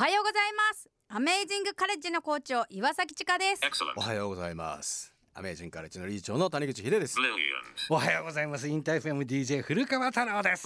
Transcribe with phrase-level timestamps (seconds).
[0.00, 0.88] おはようございます。
[1.10, 3.60] アメイジングカレッジの校長岩崎千佳です。
[3.94, 5.12] おはようございます。
[5.34, 7.18] アメージングカレッジの理事長の谷口秀です。
[7.90, 8.66] おはようございます。
[8.66, 10.62] InterFM DJ 古川太郎です。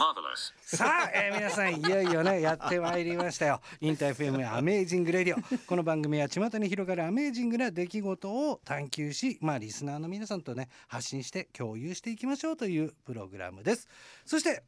[0.76, 3.60] さあ、えー、皆さんいよいよねやってまいりましたよ。
[3.82, 5.58] InterFM Amazing Radio。
[5.66, 13.88] この番組は巷に広がるアメージングな出来事を探求しまあリスナーの皆さんとね発信して共有していきましょうというプログラムです。
[14.24, 14.62] そして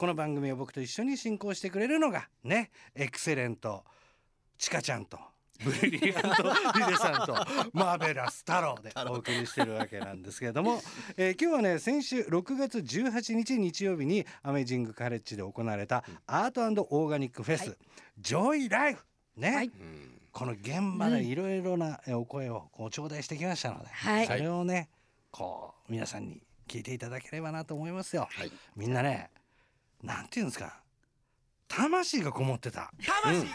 [0.00, 3.84] この番組を僕と一緒に進行してくれるのがねエクセレント
[4.56, 5.18] ちかちゃんと
[5.62, 7.34] ブリリアントヒデさんと
[7.74, 10.80] マーベラス太郎でお送りしてるわけなんですけれども、
[11.18, 17.78] えー、今日はね先週6月18日日曜日にアメージングカレッジで行われたアートオーガニックフェス、はい、
[18.20, 19.04] ジョイライフ
[19.36, 19.70] ね、はい、
[20.32, 24.88] この現場でいろいろなお声をこう頂戴してきましたので、はい、それをね
[25.30, 28.30] こう皆さんに聞いていただければなと思いますよ。
[28.76, 29.28] みんなね
[30.02, 30.76] なんていうんですか？
[31.68, 32.90] 魂がこもってた。
[33.22, 33.48] 魂こ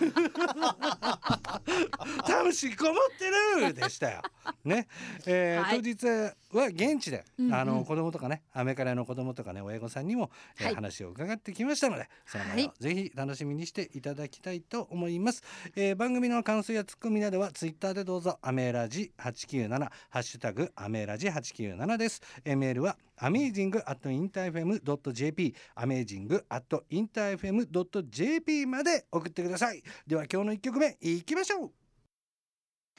[0.00, 0.32] もってる、
[2.26, 3.30] 魂こもって
[3.68, 3.74] る！
[3.74, 4.22] でしたよ。
[4.64, 4.88] ね、
[5.26, 10.30] えー、はい、当日は現地で、うんうん、あの子供とかねアメカレの子供とかね親御さんにも、
[10.60, 15.42] えー、話を伺ってきましたのでその前をぜひ楽しみにしていただきたいと思います、
[15.76, 29.82] えー、番組の感想やツッコミなどはツイッターでどうぞアメラジ897ハッシュタグアメラジ897です、えー、メールはアメージングアットインターフェムドット JP アメージングアットインターフェムドット JP まで送ってください。
[30.06, 31.83] では今日の1曲目いきましょう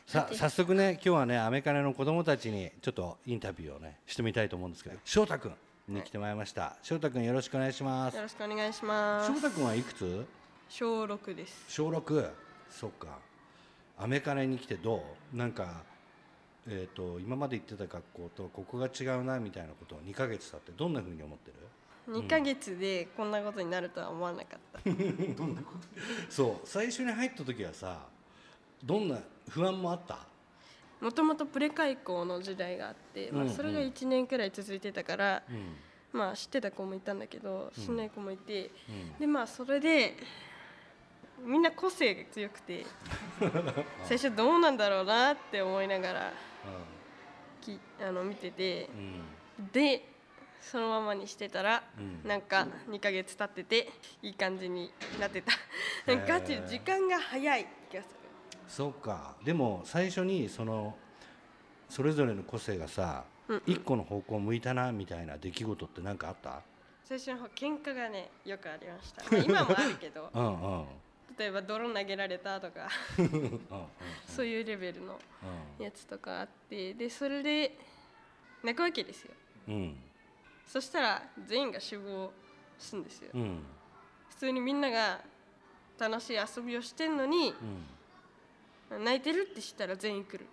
[0.07, 4.97] さあ早速ね今日はねアメカネの子供たちにちょっとインタビューをねしてみたいと思うんですけど。
[5.03, 5.51] 翔太君。
[5.87, 8.15] に来てもらいました、翔太君よろしくお願いします。
[8.15, 9.27] よろしくお願いします。
[9.27, 10.25] 翔太君はいくつ？
[10.67, 11.63] 小六です。
[11.67, 12.27] 小六？
[12.71, 13.19] そっか。
[13.99, 15.37] アメカネに来てどう？
[15.37, 15.83] なんか
[16.67, 26.31] えーと、今まで行ってた学校とここが違うなみたいなことを2か月経ってどんなふうに思ってる？2か月でこんなことになるとは思わなかった、 どんなこと？
[26.31, 26.67] そう。
[26.67, 28.07] 最初に入った時はさ
[28.85, 29.17] どんな
[29.49, 30.19] 不安もあった？
[31.01, 35.43] もともとプレ開校の時代があって、まあ、それが1年くらい続いてたから、
[36.13, 40.15] うん、まあ、知ってた子もいたんだけど知らない子もいて、うん、でまあそれで
[41.43, 42.85] みんな個性が強くて
[44.07, 46.33] 最初どうなんだろうなって思いながら、
[47.61, 48.89] きあの見てて、
[49.73, 50.07] で
[50.61, 53.91] そのままにしてたら、うん、なんか2か月経ってて
[54.23, 55.51] いい感じになってた。
[56.25, 58.24] ガチ時間が早い気がする
[58.67, 59.35] そうか。
[59.43, 60.95] でも最初にその
[61.89, 66.61] それぞれの個性がさ、うんうん、一個の方向向いたなみたいな出来事って何かあった？
[67.03, 70.29] 最初の方喧嘩がねよくありました、今もあるけど。
[70.33, 70.85] うん、うん、
[71.37, 72.89] 例えば泥投げられたとか。
[74.27, 75.19] そういうレベルの
[75.79, 76.93] やつとかあって。
[76.95, 77.77] でそれで
[78.63, 79.31] 泣くわけですよ、
[79.67, 79.95] うん、
[80.65, 82.33] そしたら全員が集合
[82.79, 83.63] するんですよ、うん、
[84.31, 85.21] 普通にみんなが
[85.99, 87.55] 楽しい遊びをしてんのに、うん
[88.89, 90.45] 泣いてるって知ったら全員来る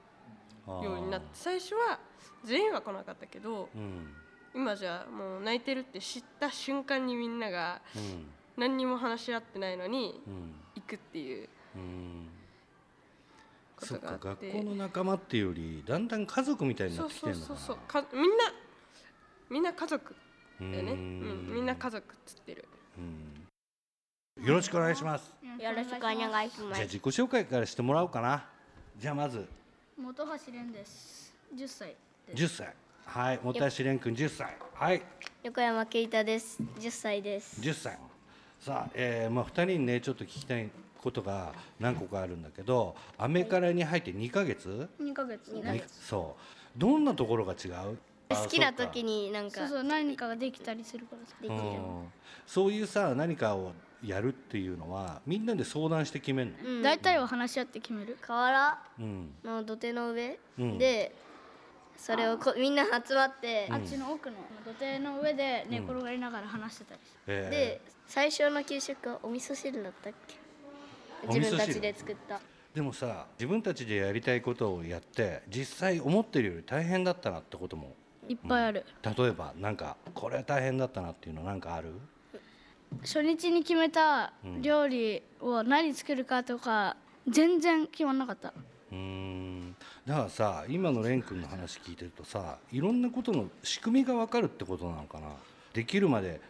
[0.66, 1.26] ようになって。
[1.32, 1.98] 最初は
[2.44, 4.14] 全員は来なかったけど、うん、
[4.54, 7.80] 今じゃもう泣いてるって知った瞬間にみんなが
[8.56, 10.20] 何にも話し合ってないのに
[10.74, 11.48] 行くっていう。
[13.78, 18.52] そっか学校の仲間っていうよりだんだん家族みたいになってきてるのそうそうそうみんな
[19.50, 20.14] みんな家族
[20.60, 20.92] だよね。
[20.92, 21.50] うん。
[21.52, 22.64] みんな家族っつってる
[24.40, 25.32] よろしくお願いします。
[25.42, 26.74] よろしくお願いします。
[26.74, 28.44] じゃあ自己紹介からしてもらおうかな。
[28.98, 29.46] じゃあまず。
[30.02, 31.32] 本橋蓮です。
[31.54, 31.94] 10歳
[32.26, 32.42] です。
[32.42, 32.74] 10歳。
[33.04, 34.56] はい本橋蓮君10歳。
[34.74, 35.02] はい。
[35.44, 36.60] 横山圭太です。
[36.80, 37.60] 10歳です。
[37.60, 37.98] 10歳。
[38.58, 40.68] さあ、えー、まあ2人にねちょっと聞きたい
[41.00, 45.52] ことが何個かあるんだけどアメカラに入って2か月？2か月。
[45.52, 46.36] ねそ
[46.76, 46.78] う。
[46.78, 47.98] どんなところが違う？
[48.30, 49.60] 好きな時になんか。
[49.60, 51.80] そうそう何かができたりするからできる、
[52.46, 53.72] そういうさ何かを
[54.04, 58.16] やるっていうのはみんなで相談して決めるの、大体は話し合って決める。
[58.20, 58.78] 河原
[59.44, 60.38] の土手の上
[60.78, 61.14] で、
[61.96, 70.36] それをこみんな集まって、あっちの奥の土手の上で寝転がりながら話してたりして、で最初の給食はお味噌汁だったっけ？
[71.28, 72.40] 自分たちで作った。
[72.74, 77.94] でもさ自分たちでやりたいことをやって実際思ってるより大変だったなってことも。
[78.28, 81.92] いっぱいある、例えばなんかこれは大変だったなっていうのなんかある？
[83.00, 86.96] 初日に決めた料理を何作るかとか
[87.28, 88.52] 全然決まんなかった。
[88.92, 89.76] うん。
[90.06, 95.28] だからさ今の蓮くんの話聞いてるとさいろんなことの仕組みが分かるってことなのかな。
[95.72, 96.40] できるまで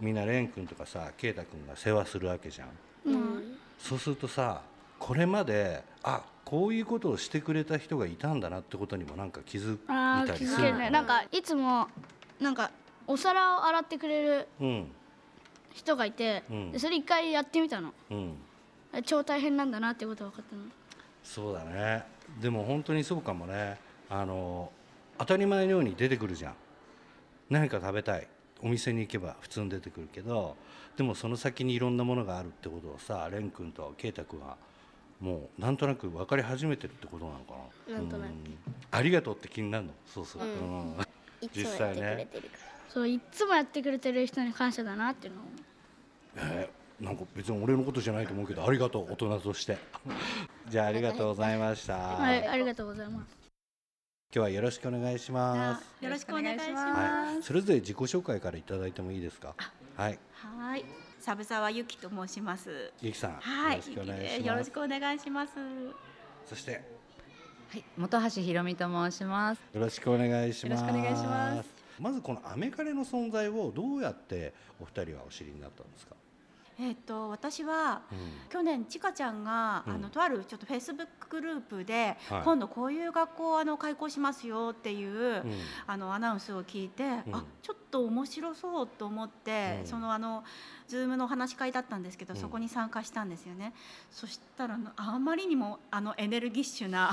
[0.00, 2.68] みんな蓮くんとかさ圭太くんが世話するわけじゃん、
[3.06, 4.62] うん、そうするとさ
[4.98, 9.78] これまであこういうことをしてくれた人がいたんだなってことにもなんか気づい
[10.26, 10.90] たりするね。
[10.90, 11.88] なんかいつも
[12.40, 12.70] なんか
[13.06, 14.48] お皿を洗ってくれる
[15.74, 18.36] 人がいて、うん、でそれ一回やってみたの、うん、
[19.04, 20.62] 超大変なんだなってことが分かったの。
[21.22, 22.04] そうだね。
[22.40, 23.78] でも本当にそうかもね。
[24.10, 24.70] あの
[25.18, 26.54] 当たり前のように出てくるじゃん。
[27.50, 28.26] 何か食べたい。
[28.64, 30.56] お店に行けば普通に出てくるけど
[30.96, 34.56] でもその先にいろんなものがあるってことをさ蓮くんと圭太君は
[35.20, 37.54] もうなんとなく分かり始めてるってことなのか
[37.88, 37.96] な。
[37.96, 38.30] なんとなく。
[38.90, 39.92] ありがとうって気になるの。
[40.06, 40.48] そうそう、うん。
[40.48, 40.54] う
[40.94, 40.96] ん、
[41.52, 42.28] 実際ね
[42.92, 45.44] そういつもやってくれてる人に感謝だなっていうのを。
[46.36, 49.78] えー、なんか別に俺のことじゃないと思うけどありがとう大人として。
[50.68, 51.96] じゃあありがとうございました。
[51.96, 53.36] はいありがとうございます。
[54.34, 56.04] 今日はよろしくお願いします。
[56.04, 59.54] よろしくお願いします、はい、それぞれ自己紹介からいただいてもいいですか？
[59.96, 60.18] はい。
[60.34, 60.84] はい。
[61.18, 62.92] サ沢由紀と申します。
[63.00, 63.76] ゆきさんはい。
[63.76, 63.82] よ
[64.54, 65.54] ろしくお願いします。
[66.44, 66.82] そして。
[67.70, 67.84] はい。
[67.98, 69.62] 本橋ひろみと申します。
[69.72, 70.82] よろしくお願いします。
[70.82, 76.16] よろしくお願いしますまずこのアメカレの存在をどうやってお二人はお知りになったんですか？
[76.80, 78.18] えーと、私は、うん、
[78.48, 85.52] 去年ちかちゃんが、うん、あのとあるちょっとフェイスブックグループで、はい、今度こういう学校あの開校しますよっていう、うん、
[85.86, 90.44] あのアナウンスを聞いて、あちょっと面白そうと思って、そのあの
[90.88, 93.74] ズームの話し会だったんですけど、そこに参加したんですよね。
[94.10, 97.12] そしたらあまりにもあのエネルギッシュな、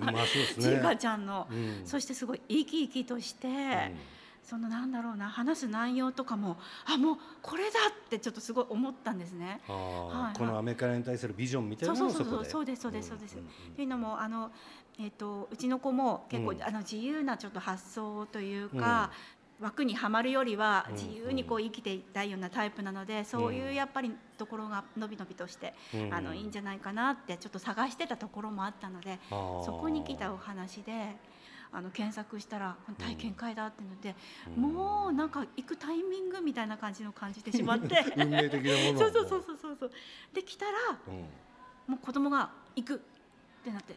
[0.00, 0.24] まあ
[0.60, 1.48] ちか ちゃんの、
[1.84, 4.17] そしてすごい生き生きとして。
[4.48, 6.56] そのなんだろうな話す内容とかも
[6.86, 9.60] あもうこれだってちょっとすごい思ったんですね。
[9.68, 12.74] はい、このアメカレに対するビジョンみたいなのもそうそうそうで？
[12.74, 13.36] すそうですそうです。
[13.76, 14.50] というのもあの
[14.98, 19.10] えっ、ー、とうちの子も結構、うん、あの自由なちょっと発想というか。
[19.60, 25.74] 枠にはまるよりは自由にこう生きていたいようなタイプなので、そういうやっぱりところがのびのびとして、
[26.12, 31.16] あのいいんじゃないかなってちょっと探してたところもあったのでそこに来たお話で
[31.72, 34.14] あの検索したら体験会だってので、
[34.56, 38.04] うん、もうなんか行くタイミングみたいな感じの感じてしまって。
[38.16, 39.90] 運命的なものそうそうそうそうそう
[40.32, 40.72] できたら、
[41.08, 41.14] うん、
[41.86, 42.98] もう子供が行くっ
[43.64, 43.96] てなって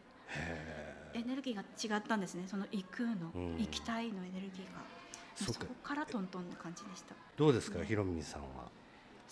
[1.13, 2.45] エネルギーが違ったんですね。
[2.47, 4.81] その行くの、うん、行きたいのエネルギーが。
[5.35, 7.15] そこからトントンな感じでした。
[7.37, 8.69] どうですか、ひろみさんは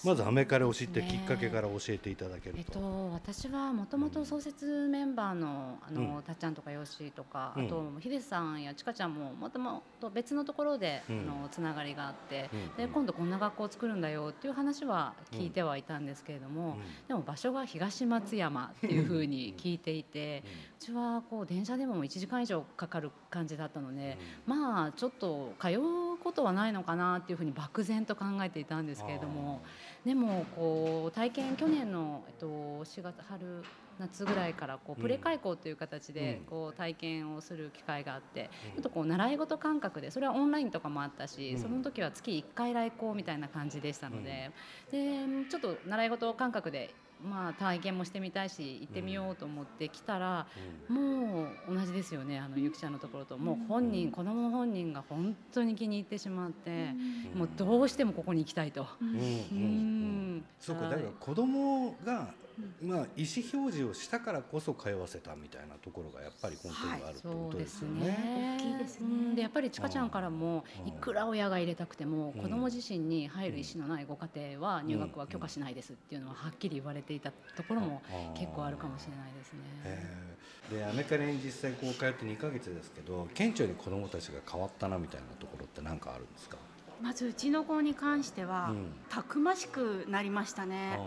[0.06, 16.78] まずアメカレを知ってきっかけから教えていただけると、えっと、私はもともと創設メンバーのあの、うん、たっちゃんとかよしとか、うん、あとヒデさんやちかちゃんももともと別のところで、うん、あのつながりがあって、で今度こんな学校を作るんだよっていう話は聞いてはいたんですけれども、
[17.10, 20.44] でも場所が東松山っていうふうに聞いていて、
[20.80, 29.62] うちはこう電車でも1時間以上かかる感じだったので、まあちょっと通うことはないのかなっていうふうに漠然と考えていたんですけれども。
[30.06, 33.64] でもこう体験去年の、えっと、4月春
[34.00, 44.52] 夏ぐらいからこうプレ開校という形でこう体験をする機会があってちょっとこう習い事感覚でそれはオンラインとかもあったしその時は月1回来校みたいな感じでしたので
[44.90, 46.94] でちょっと習い事感覚で
[47.24, 50.48] まあ、体験もしてみたいし行ってみようと思って来たら、
[50.90, 53.38] うん、もう同じですよねあのゆきちゃんのところと。
[53.38, 56.94] もう本人、うん、子供本人が本当に気に入ってしまって、
[57.34, 58.88] うん、もうどうしてもここに行きたいと。
[59.02, 60.44] うん。
[60.60, 62.34] そうかだから子供が
[62.82, 68.10] まあ、意思表示をしたからこそ通わせたみたいなところがやっぱり根底にあるってことですよね。
[68.10, 68.16] は
[68.56, 69.36] い、大きいですね。
[69.36, 74.28] でやっぱりちかちゃんからもいくら親が入れたくても子供自身に入る意思のないご家
[74.58, 78.02] 庭は入学は許可しないですっていうのははっきり言われていたところも
[78.36, 80.30] 結構あるかもしれないですね。
[80.70, 86.58] でアメリカに実際こう通って2か月ですけど顕著に子供たちが変わったなみたいなところって何かあるんですか？
[87.02, 91.00] まずうちの子に関しては、うん、たくましくなりましたね。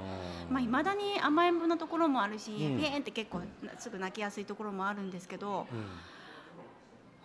[0.50, 3.42] まあ未だに甘えん坊なところもあるし、うん、ピーンって結構
[3.78, 5.66] すぐ泣きやすいところもあるんですけど、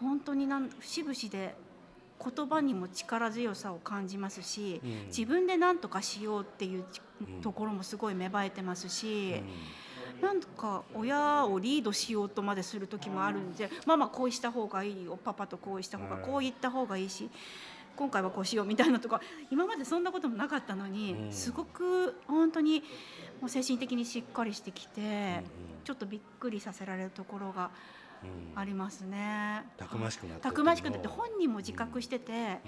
[0.02, 1.56] うん、本当になん節々で
[2.20, 6.84] 言葉にも力強さを感じますし、うん、自分で何とかしようっていう
[7.42, 9.42] ところもすごい芽生えてますし。
[10.22, 17.30] なんか親をリードしようとまでする時もあるんで、ママこうした方がいいよパパとこうした方がこう言った方がいいし
[17.98, 22.84] 今回はこうしようみたいなとか今までそんなこともなかったのに、すごく本当に
[23.42, 25.44] もう精神的にしっかりしてきて、
[25.84, 27.72] ちょっとびっくりさせられるところが。
[28.56, 29.64] ありますね。
[29.78, 30.42] たくましくなって。
[30.42, 32.60] たくましくなって本人も自覚してて、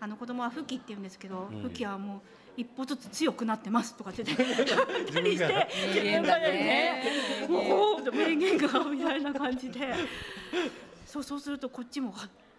[0.00, 2.20] あの子供は不器って言うんですけど、不器はもう
[2.56, 4.44] 一歩ずつ強くなってますとかって言って
[5.12, 7.04] たりして自分がね、
[7.48, 9.94] もう名言がみたいな感じで、
[11.06, 12.14] そうそうするとこっちも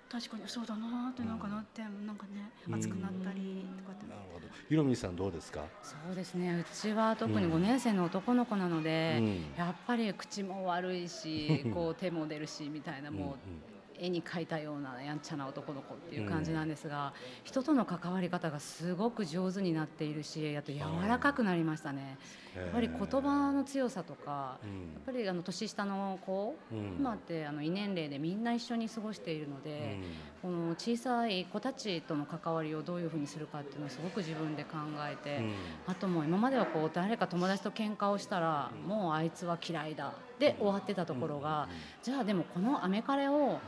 [0.10, 4.48] 確かにそうだなってなんかなって、うん、なんかね熱くなったりとかって、なるほど。
[4.70, 5.64] ひろみさんどうですか？
[5.84, 17.12] そうですねうちは特に5年生の男の子なので、うん、やっぱり口も悪いし こう手も出るしみたいなもう絵に描いたようなやんちゃな男の子っていう感じなんですが、うん、
[17.44, 22.18] 人との関わり方がすごく上手になっているしあと柔らかくなりましたね。
[22.56, 30.00] やっぱり言葉の強さとか、うん、やっぱりあの年下の子、うん、今ってあの異年齢でみんな一緒に過ごしているので、
[30.42, 34.78] この小さい子たちとの関わりをどういうふうにするかっていうのをすごく自分で考
[35.08, 35.44] えて、
[35.86, 41.68] あともう今まではこう誰か友達と喧嘩をしたら、もうあいつは嫌いだで終わってたところが、
[42.04, 43.60] じゃあでもこのアメカレを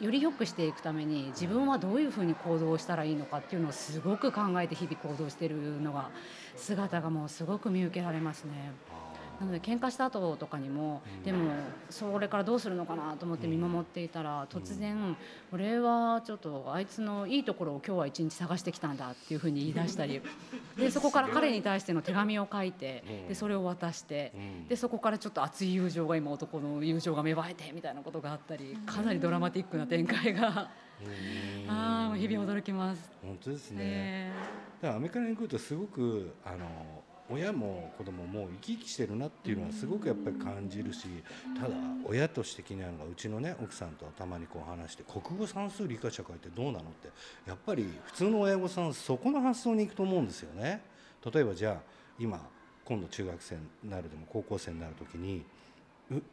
[0.00, 6.10] より良くしていくために自分はどういうふうに行動したらいいのかっていうのをすごく考えて日々行動しているのが
[6.54, 8.72] 姿がもうすごく見受けられますね。
[9.40, 11.50] なので喧嘩した後とかにも、でも
[11.90, 15.16] それからどうするのかなと思って見守っていたら、突然
[15.52, 20.22] 「俺はちょっとあいつのいいところを今日は一日探してきたんだ」っていうふうに言い出したり
[20.76, 24.32] でそこから彼に対しての手紙を書いてでそれを渡して
[24.68, 30.70] でそこからちょっと熱い友情が今男の友情が芽生えてみたいなことがあったりかなりドラマティックな展開が。
[31.68, 33.12] ああ日々驚きます。
[33.22, 33.78] 本当ですね。
[33.80, 41.08] えー、だからアメリカに来るとすごくあの親も子供も生き生きしてるなっていうのはすごくやっぱり感じるし
[41.60, 47.08] ただ親として気になるのがうちのね奥さんとたまにこう話して国語算数理科社会ってどうなのって
[47.46, 50.82] やっぱり普通の親御さんそこの発想に行くと思うんですよね。
[51.32, 51.76] 例えばじゃあ
[52.18, 52.40] 今
[52.84, 55.44] 今度中学生になるでも高校生になる時に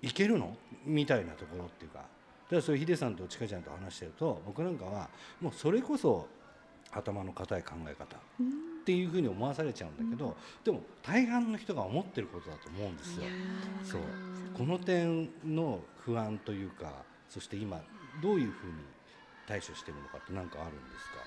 [0.04, 0.56] いけるの？
[0.86, 5.10] みたいなところっていうかだからそれヒデさんとちかちゃんと話してると僕なんかは
[5.42, 6.28] もうそれこそ
[6.92, 8.18] 頭の固い考え方。
[8.84, 10.34] っていうふうに思わされちゃうんだけど、うん、
[10.66, 13.24] でも大半の人が思ってることだと思うんですよ。
[13.84, 14.02] そう。
[14.58, 16.92] この点の不安というか
[17.30, 17.82] そして今
[18.22, 18.74] どういうふうに
[19.48, 21.23] 対処してるのかって何かあるんですか？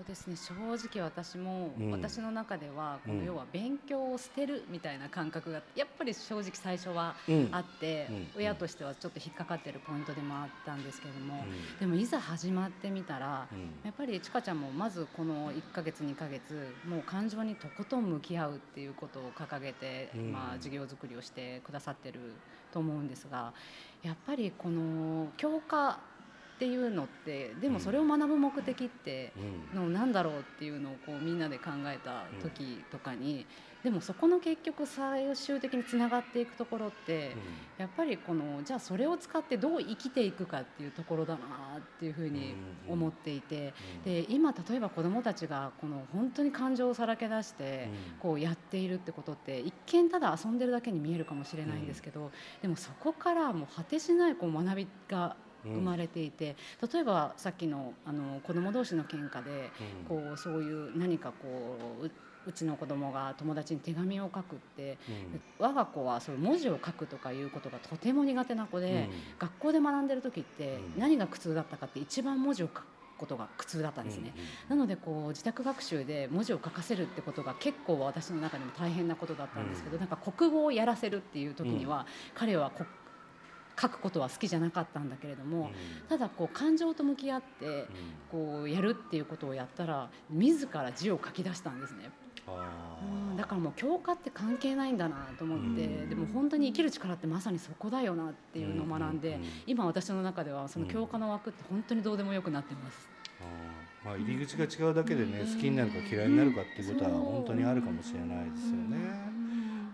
[0.00, 0.36] そうですね。
[0.36, 0.54] 正
[0.88, 7.14] 直私も、うん、私の中ではこの要は勉強を捨てるみたいな感覚がやっぱり正直最初は
[7.52, 13.46] あって、うん、親としてはちょっと引っかかってるポイントでもあったんですけども、うん、でもいざ始まってみたら、
[13.84, 22.20] やっぱりちかちゃんもまずこの1か月2か月もう感情にとことん向き合うっていうことを掲げて、まあ、授業作りをしてくださってる
[22.72, 23.52] と思うんですが
[24.02, 25.98] やっぱりこの教科
[26.60, 29.32] っていうのってでもそれを学ぶ目的って
[29.74, 33.46] のなんだろうっていうのをこうみんなで考えた時とかに
[33.82, 37.34] でもそこの結局最終的につながっていくところって
[37.78, 42.52] やっぱりこのじゃあそれを使ってどう生きていくかっていうところだなっていうふうに
[42.86, 43.72] 思っていて
[44.04, 47.88] で今例えば子どもたちがこの本当に感情をさらけ出して
[48.20, 59.70] こうやっているってことって一見ただ遊んでるだけに見えるかもしれないんですけどでもそこからもう果てしないこう学びが生まれていて、うん、例えばさっきのあの子供同士の喧嘩で、
[60.10, 62.10] うん、こうそういう何かこう
[62.46, 72.82] うちの子供が友達に手紙を書くって、うん、我が子はそう文字を書くとかいうことがとても苦手な子で、学校で学んでる時って何が苦痛だったかって一番文字を書く
[73.20, 74.32] ことが苦痛だったんですね、
[74.70, 82.72] なのでこう自宅学習で文字を書かせるってことが結構私の中でも大変なことだったんですけど、なんか国語をやらせるっていう時には、彼は
[83.80, 85.70] 書くことは好きじゃなかったんだけれども、
[86.08, 87.86] ただこう感情と向き合って
[88.30, 92.10] こうやるっていうことをやったら自ら字を書き出したんですね。
[93.30, 103.08] うん、だからもう教科って関係ないんだなと思って、でも本当に生きる力ってまさにそこだよなっていうのを学んで、今私の中ではその教科の枠って本当にどうでもよくなってます。
[104.04, 108.96] まあ、入り口が違うだけでね、好きになるか嫌いになるかっていうことは本当にあるかもしれないですよね。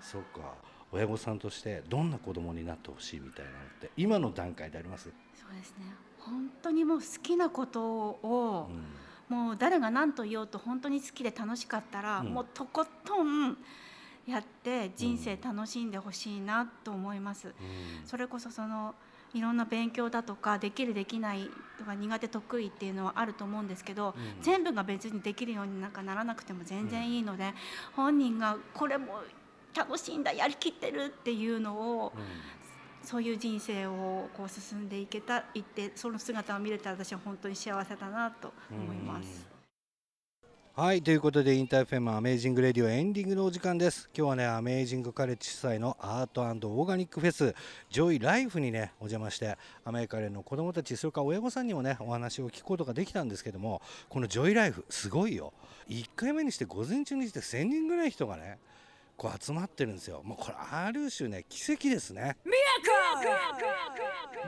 [0.01, 0.55] そうか。
[0.93, 5.11] 親御さんとしてどんな子供になってほしいみたいなのって今の段階であります？
[5.35, 5.95] そうですね。
[6.19, 8.69] 本当にもう好きなことを、
[9.31, 13.57] うん、もう誰が何と言おうと本当に好きで楽しかったら、うん、もうとことん
[14.27, 17.55] やって人生楽しんでほしいなと思います、うん、
[18.07, 18.97] それこそその
[19.35, 27.53] いろんな勉強だとかできるできないとか苦手得意っていうのはあると思うんですけど、うん、全部が別にできるようになんかならなくても全然いいので、
[27.95, 29.21] 本人がこれも
[29.77, 32.23] 楽しんだやりきってるっていうのを、うん、
[33.07, 39.57] そういう人生をこう進んでいけたいってその姿を見れたら私は本当に幸せだなと思います。
[40.79, 44.11] はいということで InterFM Amazing Radio エンディングのお時間です。
[44.15, 47.55] 今日はねアメージングカレッジ主催のアートオーガニックフェス
[47.89, 49.57] ジョイライフにねお邪魔して
[49.87, 53.81] アメリカ連の子供たちそれから親御さんにもねお話を聞くことができたんですけども
[54.11, 55.55] このジョイライフすごいよ。
[55.89, 58.59] 1回目にして午前中にして1000人ぐらい人がね
[59.17, 60.23] こう集まってるんですよ。
[60.23, 62.37] もうこれある種ね奇跡ですね。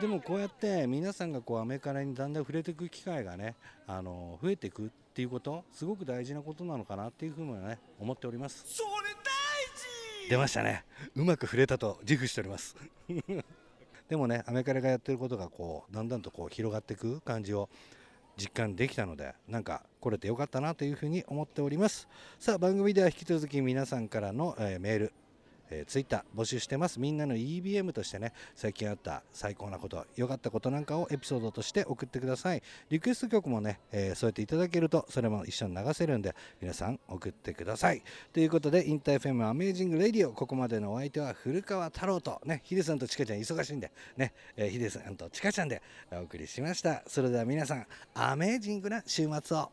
[0.01, 3.57] でもこうやって皆さんがこうアメカラにだんだん触れていく機会がね
[3.87, 8.65] あの増えていくっていうことすごく大事なことなのかなっていうふうにね思っております。
[8.67, 10.31] それ大事。
[10.31, 10.85] 出ましたね。
[11.17, 12.77] うまく触れたと自負しております。
[14.09, 17.71] でもねアメカレがやってることがこうだんだんとこう広がっていく感じを
[18.39, 22.09] 実感できたのでなんか来れてよかったなというふうに思っております。
[22.39, 25.13] さあ番組では引き続き皆さんからの、えー、メール
[25.71, 27.01] えー、ツイッター募集してます。
[27.01, 32.63] みんなの EBM としてね最近あった最高なこと良かったことなんかをエピソードとして送ってください。
[32.91, 38.03] リクエスト曲もね、えー、そうやっていただけるとそれも一緒に流せるんで皆さん送ってください。
[38.33, 45.83] ということで InterFM Amazing Radio ここまでのお相手は古川太郎とねヒデさんとチカちゃん忙しいんでね、えー、ヒデさんとチカちゃんで
[46.13, 47.03] お送りしました。
[47.07, 49.71] それでは皆さんアメージングな週末を。